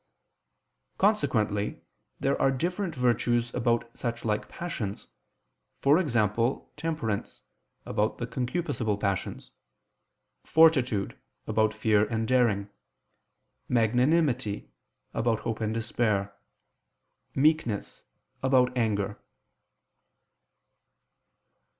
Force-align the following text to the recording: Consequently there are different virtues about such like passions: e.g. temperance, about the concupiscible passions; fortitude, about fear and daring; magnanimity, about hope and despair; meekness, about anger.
Consequently 0.97 1.79
there 2.19 2.41
are 2.41 2.49
different 2.49 2.95
virtues 2.95 3.53
about 3.53 3.95
such 3.95 4.25
like 4.25 4.49
passions: 4.49 5.09
e.g. 5.85 6.59
temperance, 6.75 7.43
about 7.85 8.17
the 8.17 8.25
concupiscible 8.25 8.99
passions; 8.99 9.51
fortitude, 10.43 11.19
about 11.45 11.71
fear 11.75 12.05
and 12.05 12.27
daring; 12.27 12.67
magnanimity, 13.69 14.71
about 15.13 15.41
hope 15.41 15.61
and 15.61 15.75
despair; 15.75 16.33
meekness, 17.35 18.01
about 18.41 18.75
anger. 18.75 19.19